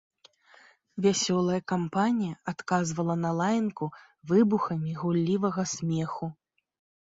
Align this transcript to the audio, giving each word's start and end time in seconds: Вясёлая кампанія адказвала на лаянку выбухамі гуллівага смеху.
Вясёлая 1.05 1.59
кампанія 1.71 2.37
адказвала 2.53 3.15
на 3.27 3.31
лаянку 3.41 3.85
выбухамі 4.33 4.97
гуллівага 5.03 5.63
смеху. 5.75 6.33